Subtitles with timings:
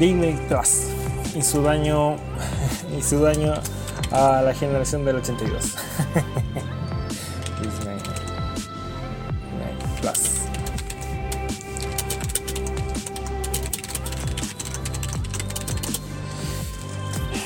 [0.00, 0.86] Disney Plus
[1.36, 2.16] y su daño
[2.98, 3.52] y su daño
[4.10, 5.62] a la generación del 82.
[7.62, 7.98] Disney
[10.00, 10.30] Plus.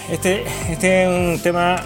[0.09, 1.83] Este, este es un tema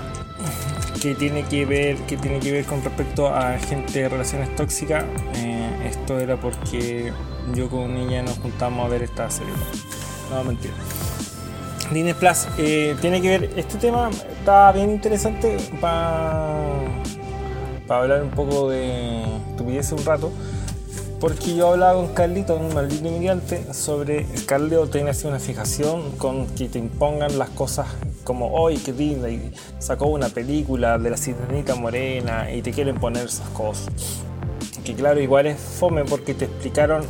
[1.01, 5.05] que tiene que ver que tiene que ver con respecto a gente de relaciones tóxicas.
[5.37, 7.11] Eh, esto era porque
[7.55, 9.55] yo con ella nos juntamos a ver esta serie.
[10.31, 10.75] No, mentira.
[11.93, 13.51] Disney Plus eh, tiene que ver.
[13.57, 16.77] Este tema está bien interesante para
[17.89, 20.31] hablar un poco de estupidez un rato.
[21.21, 26.47] Porque yo hablaba con Carlito, un maldito inmigrante, sobre Carlito tiene así una fijación con
[26.47, 27.89] que te impongan las cosas
[28.23, 33.27] como hoy que Disney sacó una película de la sirenita morena y te quieren poner
[33.27, 33.89] esas cosas.
[34.85, 37.03] Que claro, igual es fome porque te explicaron,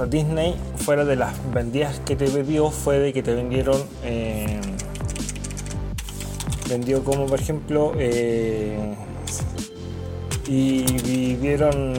[0.00, 0.56] o Disney
[0.88, 4.58] fuera de las vendidas que te vendió fue de que te vendieron, eh,
[6.66, 8.96] vendió como por ejemplo, eh,
[10.46, 11.94] y vivieron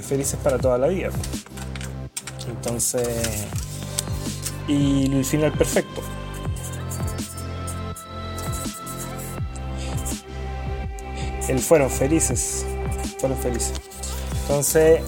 [0.00, 1.10] felices para toda la vida.
[2.48, 3.46] Entonces,
[4.68, 6.00] y el final perfecto.
[11.46, 12.64] El fueron felices,
[13.18, 13.74] fueron felices.
[14.40, 15.02] Entonces,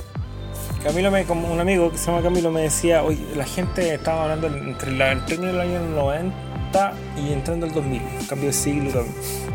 [0.86, 4.22] Camilo, me, como un amigo que se llama Camilo, me decía, hoy la gente estaba
[4.22, 9.04] hablando entre el término del año 90 y entrando al 2000, cambio de siglo.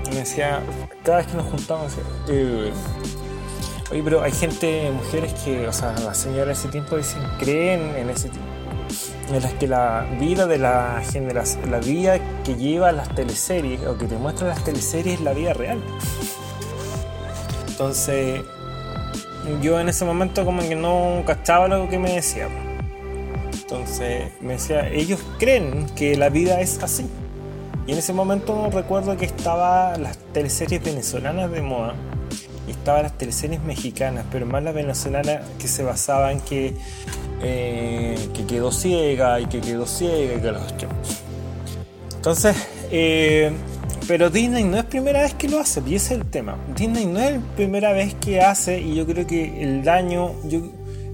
[0.08, 0.62] Y me decía,
[1.06, 1.94] cada vez que nos juntamos,
[2.28, 2.74] eh,
[3.92, 7.96] oye, pero hay gente, mujeres que, o sea, las señoras de ese tiempo dicen, creen
[7.96, 8.50] en ese tiempo,
[9.30, 13.98] en las que la vida de la generación, la vida que lleva las teleseries o
[13.98, 15.82] que te muestran las teleseries es la vida real.
[17.70, 18.42] Entonces,
[19.62, 22.48] yo en ese momento como que no cachaba lo que me decía.
[23.54, 27.08] Entonces me decía, ellos creen que la vida es así.
[27.88, 31.96] Y en ese momento recuerdo que estaba las teleseries venezolanas de moda
[32.68, 36.76] y estaban las teleseries mexicanas, pero más las venezolanas que se basaban que,
[37.42, 40.64] eh, que quedó ciega y que quedó ciega y que los
[42.16, 42.56] Entonces,
[42.92, 43.52] eh,
[44.12, 46.58] pero Disney no es primera vez que lo hace, y ese es el tema.
[46.76, 50.34] Disney no es la primera vez que hace, y yo creo que el daño,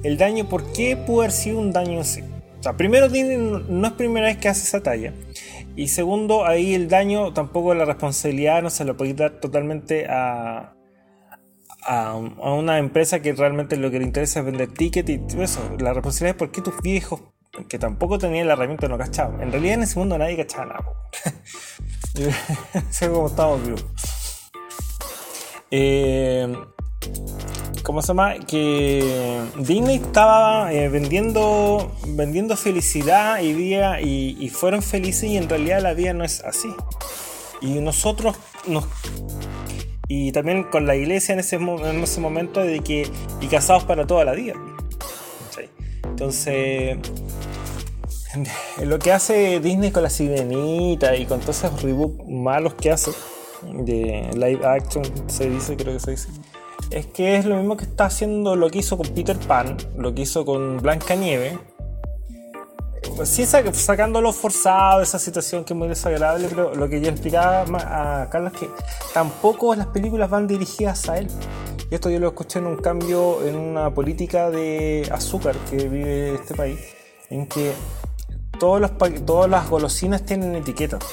[0.01, 2.21] el daño, ¿por qué pudo haber sido un daño así?
[2.59, 5.13] O sea, primero Disney no es primera vez que hace esa talla.
[5.75, 10.73] Y segundo, ahí el daño, tampoco la responsabilidad no se lo puede dar totalmente a,
[11.83, 15.59] a, una empresa que realmente lo que le interesa es vender tickets y eso.
[15.77, 17.21] La responsabilidad es porque tus viejos,
[17.67, 19.41] que tampoco tenían la herramienta, no cachaban.
[19.41, 20.85] En realidad en ese mundo nadie cachaba nada.
[22.91, 23.85] sé cómo estamos vivos.
[25.71, 26.55] Eh,
[27.83, 28.35] ¿Cómo se llama?
[28.39, 35.81] Que Disney estaba eh, vendiendo, vendiendo felicidad y, vida, y, fueron felices y en realidad
[35.81, 36.69] la vida no es así.
[37.61, 38.35] Y nosotros
[38.67, 38.85] nos...
[40.09, 43.09] Y también con la iglesia en ese, en ese momento de que...
[43.39, 44.53] Y casados para toda la vida.
[46.03, 46.97] Entonces...
[48.83, 53.11] Lo que hace Disney con la sirenita y con todos esos rebooks malos que hace
[53.63, 56.29] de live action, se dice, creo que se dice
[56.91, 60.13] es que es lo mismo que está haciendo lo que hizo con Peter Pan, lo
[60.13, 61.59] que hizo con Blanca Nieve.
[63.23, 67.65] Sí, sacándolo forzado, esa situación que es muy desagradable, pero lo que yo explicaba
[68.21, 68.69] a Carlos es que
[69.13, 71.27] tampoco las películas van dirigidas a él.
[71.89, 76.35] Y esto yo lo escuché en un cambio en una política de azúcar que vive
[76.35, 76.79] este país,
[77.29, 77.73] en que
[78.59, 78.91] todos
[79.25, 81.03] todas las golosinas tienen etiquetas.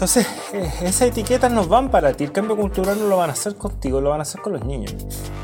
[0.00, 2.24] Entonces, eh, esas etiquetas nos van para ti.
[2.24, 4.64] El cambio cultural no lo van a hacer contigo, lo van a hacer con los
[4.64, 4.94] niños.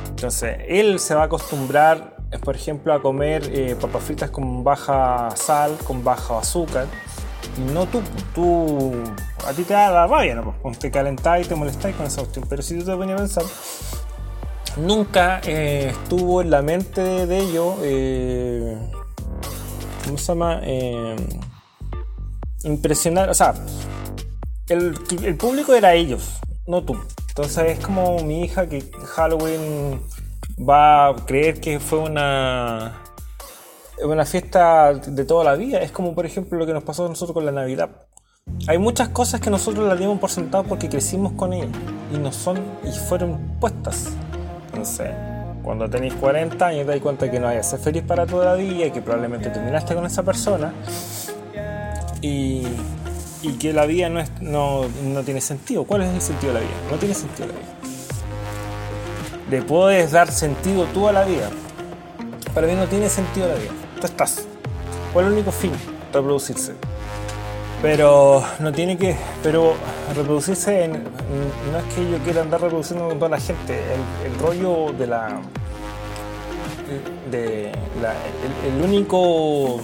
[0.08, 4.64] Entonces, él se va a acostumbrar, eh, por ejemplo, a comer eh, papas fritas con
[4.64, 6.86] baja sal, con baja azúcar.
[7.70, 8.00] No tú,
[8.34, 8.94] tú,
[9.46, 10.54] a ti te da la rabia, ¿no?
[10.62, 12.46] Pues, te calentás y te molestás con esa cuestión.
[12.48, 13.44] Pero si tú te ponías a pensar,
[14.78, 17.74] nunca estuvo en la mente de, ellos,
[20.06, 20.60] ¿cómo se llama?
[22.64, 23.54] impresionar, o sea,
[24.68, 24.94] el,
[25.36, 26.96] público era ellos, no tú.
[27.28, 28.82] Entonces es como mi hija que
[29.14, 30.00] Halloween
[30.58, 33.02] va a creer que fue una,
[34.02, 35.80] una fiesta de toda la vida.
[35.80, 37.90] Es como por ejemplo lo que nos pasó a nosotros con la Navidad.
[38.68, 41.68] Hay muchas cosas que nosotros las dimos por sentado porque crecimos con ellas
[42.12, 44.08] y no son y fueron puestas.
[44.68, 45.10] Entonces,
[45.66, 48.44] cuando tenéis 40 años te das cuenta que no hay a ser feliz para toda
[48.44, 50.72] la vida y que probablemente terminaste con esa persona
[52.22, 52.62] y
[53.42, 55.84] y que la vida no, es, no, no, tiene sentido.
[55.84, 56.76] ¿Cuál es el sentido de la vida?
[56.90, 57.68] No tiene sentido la vida.
[59.50, 61.50] Le puedes dar sentido tú a la vida.
[62.54, 63.70] Para mí no tiene sentido la vida.
[64.00, 64.46] Tú estás.
[65.12, 65.72] ¿Cuál es el único fin?
[66.12, 66.72] reproducirse.
[67.82, 69.16] Pero no tiene que.
[69.42, 69.74] Pero
[70.16, 73.78] reproducirse en, no es que yo quiera andar reproduciendo con toda la gente.
[74.24, 75.40] El, rollo de la.
[78.00, 78.14] La,
[78.66, 79.80] el, único.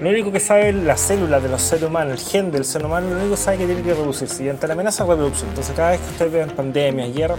[0.00, 3.10] Lo único que sabe la célula de los seres humanos, el gen del ser humano,
[3.10, 4.44] lo único que sabe que tiene que reproducirse.
[4.44, 5.48] Y ante la amenaza reproducción.
[5.50, 7.36] Entonces, cada vez que ustedes vean pandemias, guerra,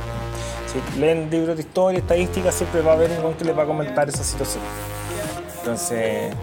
[0.67, 3.65] si leen libros de historia, estadística, siempre va a haber un que les va a
[3.65, 4.63] comentar esa situación.
[5.59, 6.33] Entonces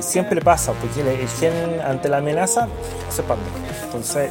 [0.00, 2.68] siempre pasa, porque el, gen ante la amenaza
[3.08, 3.44] se expande.
[3.84, 4.30] Entonces,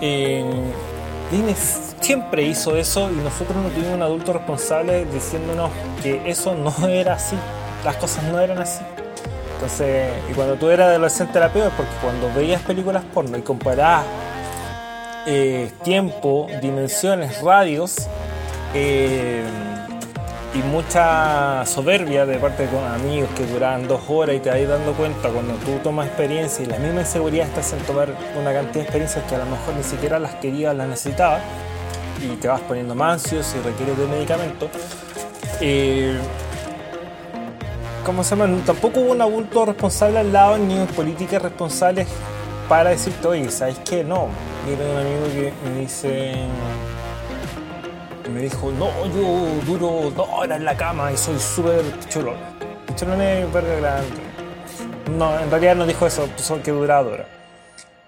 [0.00, 0.44] eh,
[2.06, 5.72] siempre hizo eso y nosotros no tuvimos un adulto responsable diciéndonos
[6.04, 7.34] que eso no era así,
[7.84, 8.84] las cosas no eran así.
[9.54, 14.04] Entonces, y cuando tú eras adolescente era peor, porque cuando veías películas porno y comparabas
[15.26, 17.96] eh, tiempo, dimensiones, radios,
[18.72, 19.42] eh,
[20.54, 24.92] y mucha soberbia de parte de amigos que duraban dos horas y te vas dando
[24.92, 28.82] cuenta cuando tú tomas experiencia y la misma inseguridad estás en tomar una cantidad de
[28.82, 31.42] experiencias que a lo mejor ni siquiera las querías, las necesitabas
[32.22, 34.70] y te vas poniendo mansios y requieres de medicamentos.
[35.60, 36.18] Eh,
[38.04, 38.62] ¿Cómo se llama?
[38.64, 42.06] Tampoco hubo un adulto responsable al lado ni políticas responsables
[42.68, 44.04] para decirte, oye, ¿sabes qué?
[44.04, 44.28] No.
[44.68, 46.48] Yo tengo un amigo que me dice
[48.30, 52.34] me dijo, no, yo duro dos horas en la cama y soy súper chulo.
[52.94, 54.22] Cholón es grande.
[55.16, 57.35] No, en realidad no dijo eso, son que duraba dos.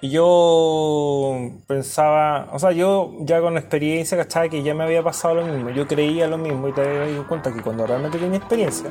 [0.00, 4.48] Y yo pensaba, o sea, yo ya con experiencia, ¿cachai?
[4.48, 5.70] Que ya me había pasado lo mismo.
[5.70, 8.90] Yo creía lo mismo y te doy cuenta que cuando realmente tenía experiencia,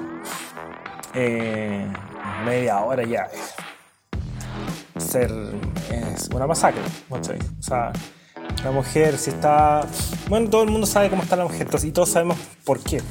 [1.13, 1.88] eh,
[2.45, 3.30] media hora ya
[5.00, 5.31] ser
[5.89, 7.94] es una masacre, O sea,
[8.63, 9.86] la mujer, si está.
[10.27, 13.01] Bueno, todo el mundo sabe cómo está la mujer y todos sabemos por qué.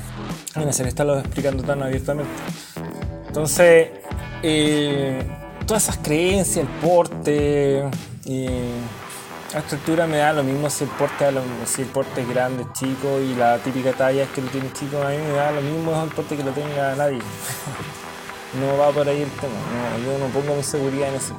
[0.54, 2.30] Bueno, se le está lo explicando tan abiertamente.
[3.28, 3.88] Entonces,
[4.42, 5.22] eh,
[5.66, 7.84] todas esas creencias, el porte.
[8.24, 8.46] y
[9.52, 11.24] la estructura me da lo mismo si el porte,
[11.66, 15.00] si el porte es grande, chico y la típica talla es que lo tiene chico,
[15.00, 17.20] a mí me da lo mismo el porte que lo tenga nadie.
[18.60, 19.54] no va por ahí el tema,
[20.04, 21.34] yo no pongo mi seguridad en eso.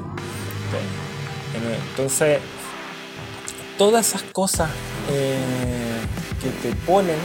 [1.91, 2.39] Entonces,
[3.77, 4.69] todas esas cosas
[5.11, 5.37] eh,
[6.41, 7.17] que te ponen,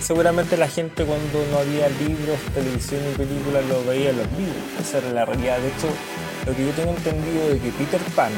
[0.00, 4.56] seguramente la gente cuando no había libros, televisión y películas lo veía en los libros.
[4.80, 5.58] Esa era la realidad.
[5.58, 5.88] De hecho,
[6.46, 8.32] lo que yo tengo entendido de que Peter Pan,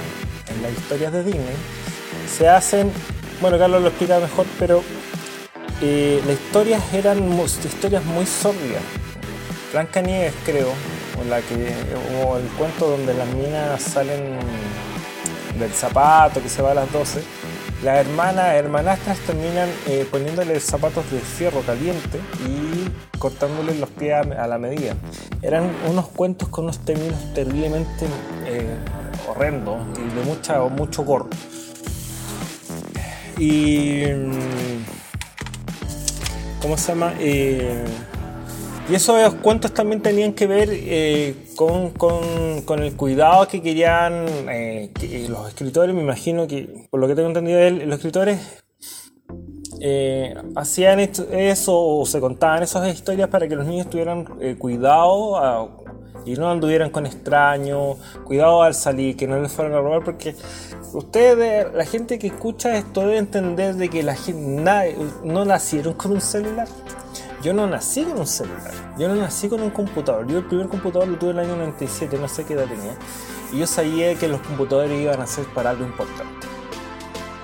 [0.55, 1.56] en las historias de Disney,
[2.29, 2.91] se hacen,
[3.41, 4.82] bueno, Carlos lo explica mejor, pero
[5.82, 7.29] eh, las historias eran
[7.64, 8.82] historias muy sórdidas.
[10.03, 10.73] Nieves, creo,
[11.20, 11.75] o, la que,
[12.25, 14.38] o el cuento donde las minas salen
[15.59, 17.23] del zapato que se va a las 12,
[17.82, 24.47] las hermanas, hermanastras terminan eh, poniéndole zapatos de fierro caliente y cortándole los pies a,
[24.47, 24.95] la medida.
[25.42, 28.06] Eran unos cuentos con unos términos terriblemente
[28.47, 28.76] eh,
[29.28, 31.28] horrendos y de mucha, mucho gorro.
[33.38, 34.04] Y.
[34.06, 34.85] Mm,
[36.62, 37.14] ¿Cómo se llama?
[37.21, 37.85] Eh,
[38.88, 44.93] y esos cuentos también tenían que ver eh, con, con, el cuidado que querían eh,
[45.28, 48.62] los escritores, me imagino que, por lo que tengo entendido él, los escritores
[49.81, 54.25] eh, hacían eso o se contaban esas historias para que los niños tuvieran
[54.57, 55.85] cuidado
[56.25, 60.35] y no anduvieran con extraños, cuidado al salir, que no les fueran a robar, porque
[60.93, 66.12] ustedes, la gente que escucha esto debe entender de que la gente no nacieron con
[66.12, 66.69] un celular.
[67.47, 70.26] Yo no nací con un celular, yo no nací con un computador.
[70.26, 72.97] Yo el primer computador lo tuve en el año 97, no sé qué edad tenía.
[73.53, 76.49] Y yo sabía que los computadores iban a ser para algo importante.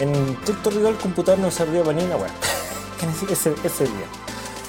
[0.00, 2.16] En Tecto el computador no servía para ni una
[3.30, 4.08] ese, ese día.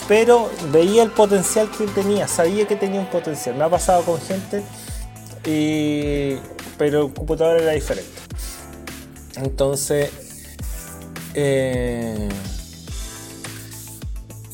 [0.08, 3.56] Pero veía el potencial que tenía, sabía que tenía un potencial.
[3.56, 4.64] Me ha pasado con gente,
[6.78, 8.12] pero el computador era diferente.
[9.38, 10.12] Entonces,
[11.34, 12.30] eh,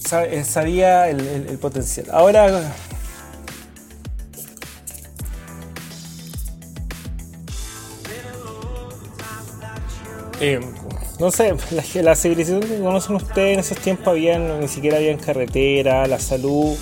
[0.09, 2.07] sabía el, potencial.
[2.11, 2.73] Ahora
[10.39, 10.59] eh,
[11.19, 11.53] no sé,
[12.01, 16.77] la, civilización que conocen ustedes en esos tiempos había ni siquiera había carretera, la salud.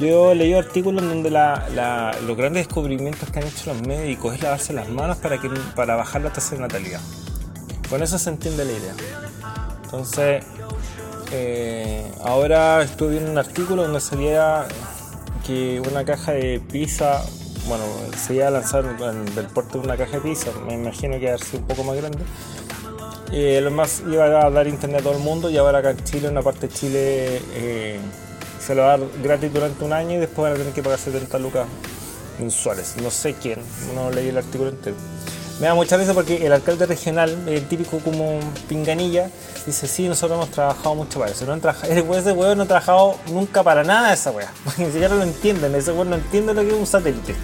[0.00, 4.88] Yo leí artículos donde los grandes descubrimientos que han hecho los médicos es lavarse las
[4.88, 7.00] manos para, que, para bajar la tasa de natalidad.
[7.88, 8.94] Con eso se entiende la idea.
[9.84, 10.44] Entonces,
[11.36, 14.66] eh, ahora estuve viendo un artículo donde salía
[15.44, 17.24] que una caja de pizza,
[17.66, 17.84] bueno,
[18.16, 21.34] se iba a lanzar del puerto de una caja de pizza, me imagino que va
[21.34, 22.20] a ser un poco más grande.
[23.32, 26.04] Eh, lo más iba a dar internet a todo el mundo y ahora acá en
[26.04, 27.98] Chile, en una parte de Chile, eh,
[28.60, 30.84] se lo va a dar gratis durante un año y después van a tener que
[30.84, 31.66] pagar 70 lucas
[32.38, 32.94] mensuales.
[33.02, 33.58] No sé quién,
[33.96, 34.96] no leí el artículo entero.
[35.60, 39.30] Me da mucha risa porque el alcalde regional, el típico como pinganilla,
[39.64, 41.46] dice, sí, nosotros hemos trabajado mucho para eso.
[41.46, 44.52] No han ese weón no ha trabajado nunca para nada esa weá.
[44.78, 47.34] Ni siquiera lo entienden, ese weón no entiende lo que es un satélite.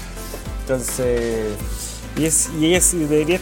[0.60, 1.56] Entonces,
[2.16, 3.40] y es, y es, debería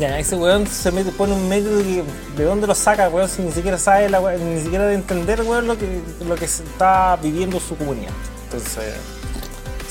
[0.00, 2.02] ya, ese weón se mete, pone un medio de,
[2.36, 5.66] de dónde lo saca, weón, si ni siquiera sabe la ni siquiera de entender, weón,
[5.66, 8.12] lo que, lo que está viviendo su comunidad.
[8.44, 8.94] Entonces,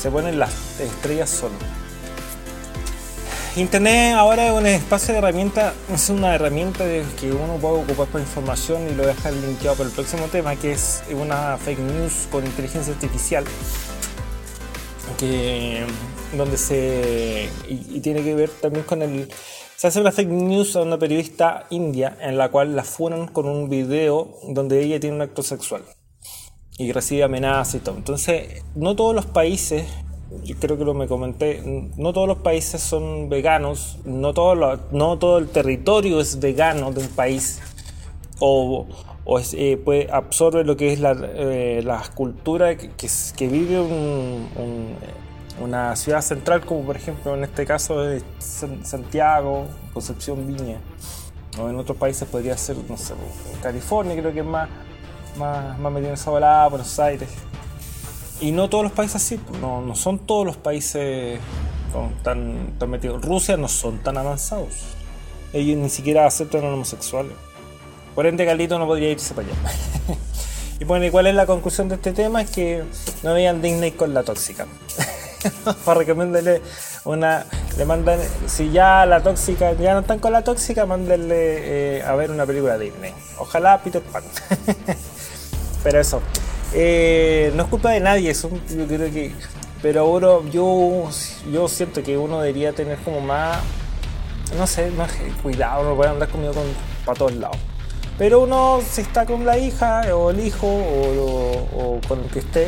[0.01, 1.82] se ponen las estrellas solo.
[3.55, 6.86] Internet ahora es un espacio de herramientas, es una herramienta
[7.19, 10.55] que uno puede ocupar por información y lo voy dejar linkeado para el próximo tema,
[10.55, 13.43] que es una fake news con inteligencia artificial,
[15.19, 15.86] que
[16.36, 19.29] donde se y, tiene que ver también con el
[19.75, 23.48] se hace una fake news a una periodista india en la cual la fueron con
[23.48, 25.83] un video donde ella tiene un acto sexual
[26.79, 27.98] y recibe amenazas y todo.
[27.98, 29.86] Entonces, no todos los países
[30.44, 31.62] yo creo que lo me comenté,
[31.98, 37.01] no todos los países son veganos, no todo, no todo el territorio es vegano de
[37.01, 37.62] un país
[38.39, 38.88] o,
[39.25, 43.80] o eh, puede, absorbe lo que es la, eh, cultura que, que, vive
[45.62, 50.80] una ciudad central como por ejemplo en este caso de Santiago, Concepción Viña.
[51.60, 53.13] O en otros países podría ser, no sé,
[53.62, 54.68] California creo que es más,
[55.38, 57.30] más, más metido en esa volada, Buenos Aires
[58.41, 61.39] y no todos los países así, no, no son todos los países
[62.23, 63.23] tan, tan metidos.
[63.23, 64.73] Rusia no son tan avanzados.
[65.53, 67.33] Ellos ni siquiera aceptan a homosexuales.
[68.15, 69.57] Por ende, Galito no podría irse para allá.
[70.79, 72.41] y bueno, ¿y cuál es la conclusión de este tema?
[72.41, 72.83] Es que
[73.23, 74.65] no vean Disney con la tóxica.
[75.85, 76.61] para recomendarle
[77.05, 77.45] una.
[77.77, 78.19] Le mandan.
[78.47, 79.73] Si ya la tóxica.
[79.73, 83.13] Ya no están con la tóxica, mándenle eh, a ver una película de Disney.
[83.37, 84.23] Ojalá Peter Pan.
[85.83, 86.21] Pero eso.
[86.74, 89.32] Eh, no es culpa de nadie, eso yo creo que.
[89.82, 91.10] Pero ahora yo,
[91.51, 93.60] yo siento que uno debería tener como más.
[94.58, 95.12] No sé, más
[95.42, 96.63] cuidado, no puede andar conmigo con,
[97.06, 97.58] para todos lados.
[98.18, 102.68] Pero uno, si está con la hija o el hijo o, con el que esté,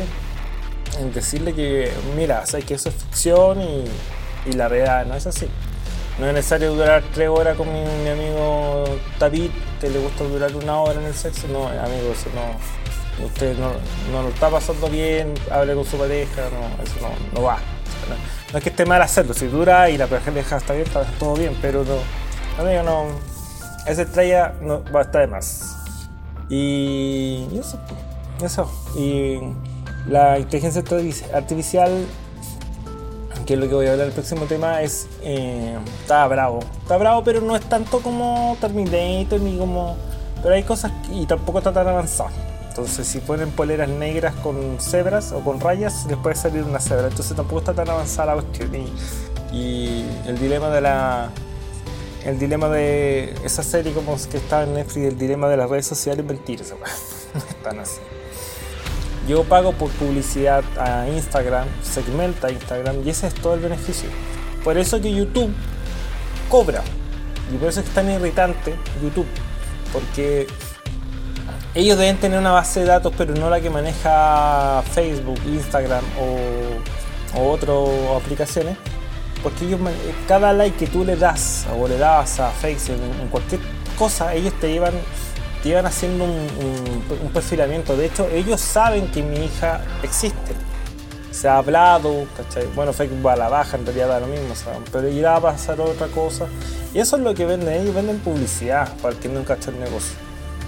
[0.98, 3.84] en decirle que, mira, sé que eso es ficción y,
[4.46, 5.46] y, la realidad no es así.
[6.18, 8.84] No es necesario durar tres horas con mi, mi amigo
[9.18, 11.46] David, que le gusta durar una hora en el sexo.
[11.48, 12.85] No, amigo, eso no
[13.24, 13.72] usted no,
[14.12, 16.94] no, lo está pasando bien, hable con su pareja, no, eso
[17.34, 17.58] no, va.
[18.52, 21.34] No, es que esté mal hacerlo, si dura y la pareja está bien, está todo
[21.34, 23.06] bien, pero no, amigo, no,
[23.86, 25.76] esa estrella no, va a estar de más.
[26.48, 27.78] Y, eso,
[28.42, 28.70] eso.
[28.96, 29.38] Y
[30.08, 30.82] la inteligencia
[31.34, 32.06] artificial,
[33.44, 35.08] que es lo que voy a hablar el próximo tema, es.
[35.22, 36.60] Eh, está bravo.
[36.82, 39.96] Está bravo, pero no es tanto como Terminator ni como.
[40.42, 42.30] Pero hay cosas y tampoco está tan avanzado.
[42.76, 47.08] Entonces, si ponen poleras negras con cebras o con rayas, les puede salir una cebra.
[47.08, 48.70] Entonces, tampoco está tan avanzada la cuestión.
[49.50, 51.30] Y, el dilema de la.
[52.26, 55.86] El dilema de esa serie como que está en Netflix, el dilema de las redes
[55.86, 56.64] sociales, mentira,
[57.34, 58.00] no es tan así.
[59.26, 64.10] Yo pago por publicidad a Instagram, segmenta Instagram y ese es todo el beneficio.
[64.62, 65.50] Por eso que YouTube
[66.50, 66.82] cobra.
[67.50, 69.26] Y por eso es tan irritante YouTube.
[69.94, 70.46] Porque
[71.76, 77.38] ellos deben tener una base de datos, pero no la que maneja Facebook, Instagram o,
[77.38, 77.76] o otras
[78.16, 78.78] aplicaciones.
[79.42, 79.78] Porque ellos,
[80.26, 83.60] cada like que tú le das o le das a Facebook en, cualquier
[83.98, 84.94] cosa, ellos te llevan,
[85.62, 87.94] te llevan haciendo un, perfilamiento.
[87.94, 90.54] De hecho, ellos saben que mi hija existe.
[91.30, 92.26] Se ha hablado,
[92.74, 94.54] Bueno, Facebook va a la baja, en realidad da lo mismo,
[94.90, 96.46] pero irá a pasar otra cosa.
[96.94, 99.78] Y eso es lo que venden, ellos venden publicidad para el que no cacha el
[99.78, 100.16] negocio.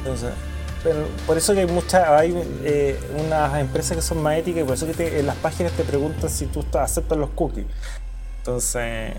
[0.00, 0.28] Entonces,
[1.26, 4.74] por eso que hay muchas, hay eh, unas empresas que son más éticas y por
[4.74, 7.66] eso que en las páginas te preguntan si tú aceptas los cookies.
[8.38, 9.14] Entonces,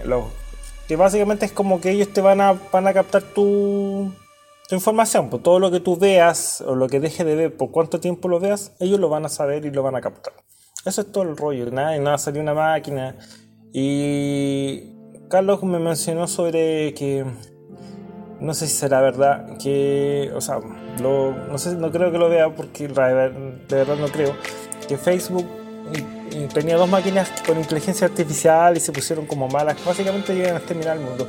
[0.87, 4.11] que básicamente es como que ellos te van a, van a captar tu,
[4.67, 7.71] tu información, por todo lo que tú veas o lo que dejes de ver, por
[7.71, 10.33] cuánto tiempo lo veas, ellos lo van a saber y lo van a captar.
[10.85, 13.15] Eso es todo el rollo, nada, y nada salió una máquina.
[13.73, 14.93] Y
[15.29, 17.25] Carlos me mencionó sobre que
[18.39, 20.59] no sé si será verdad que, o sea,
[21.01, 24.35] no sé, no creo que lo vea porque de verdad no creo
[24.87, 25.45] que Facebook
[26.53, 29.77] tenía dos máquinas con inteligencia artificial y se pusieron como malas.
[29.85, 31.27] Básicamente llegan a exterminar el mundo.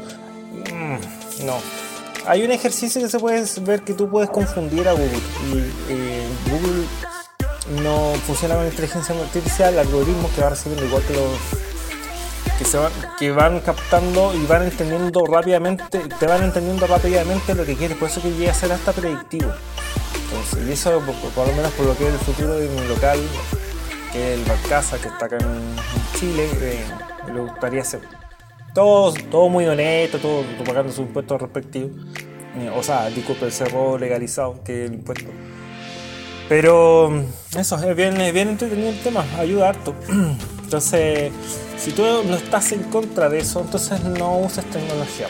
[0.72, 1.56] Mm, no.
[2.26, 5.08] Hay un ejercicio que se puede ver que tú puedes confundir a Google.
[5.52, 11.69] Y eh, Google no funciona con inteligencia artificial, algoritmos que va recibiendo igual que los
[13.18, 18.08] que, van captando y van entendiendo rápidamente, te van entendiendo rápidamente lo que quieres, por
[18.08, 19.50] eso que llega a ser hasta predictivo.
[20.24, 21.00] Entonces, y eso,
[21.34, 23.18] por, lo menos por lo que es el futuro de mi local,
[24.12, 25.76] que es el Barcaza, que está acá en,
[26.18, 26.84] Chile, eh,
[27.32, 28.00] me gustaría hacer
[28.74, 31.92] todo, todo muy honesto, todo, pagando sus impuestos respectivos.
[32.56, 35.30] Eh, o sea, disculpe el cerro legalizado, que es el impuesto.
[36.48, 37.24] Pero
[37.56, 39.94] eso, es bien, es bien entretenido el tema, ayuda harto.
[40.70, 41.32] Entonces,
[41.78, 45.26] si tú no estás en contra de eso, entonces no uses tecnología.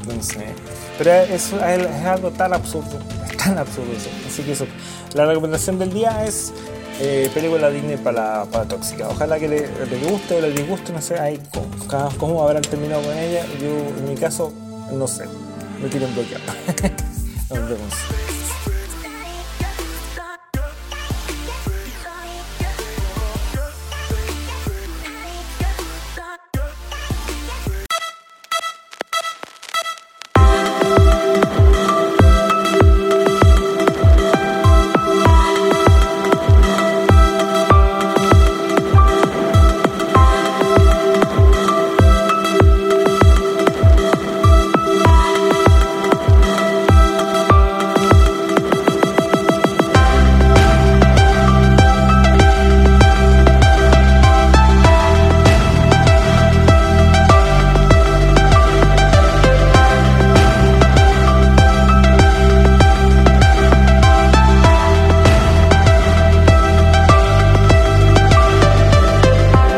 [0.00, 0.42] Entonces,
[0.96, 2.98] pero eso es, algo tan absurdo,
[3.36, 3.90] tan absurdo.
[4.26, 4.66] Así que eso,
[5.12, 6.54] la recomendación del día es
[6.98, 9.06] eh, película Disney para, para tóxica.
[9.06, 9.68] Ojalá que le,
[10.10, 13.44] guste o le disguste, no sé, ahí cómo, cómo habrán terminado con ella.
[13.60, 14.50] Yo, en mi caso,
[14.94, 15.26] no sé,
[15.82, 16.40] me quieren bloquear.
[17.50, 18.33] Nos vemos.